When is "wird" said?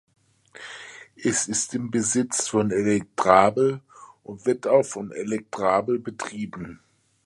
4.47-4.65